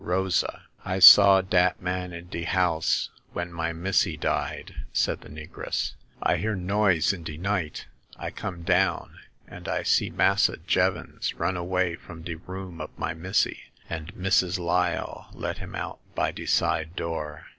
[0.17, 5.93] "Rosa!"I saw dat man in de house when my missy died," said the negress.
[6.23, 7.85] I hear noise in de night;
[8.17, 13.13] I come down, and I see Massa Jevons run away from de room of my
[13.13, 17.45] missy, and Missus Lyle let him out by de side door.